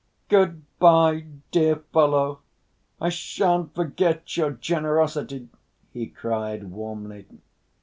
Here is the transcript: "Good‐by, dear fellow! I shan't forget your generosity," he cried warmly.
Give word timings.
"Good‐by, 0.31 1.41
dear 1.51 1.75
fellow! 1.93 2.39
I 2.99 3.09
shan't 3.09 3.75
forget 3.75 4.35
your 4.35 4.49
generosity," 4.49 5.49
he 5.93 6.07
cried 6.07 6.71
warmly. 6.71 7.27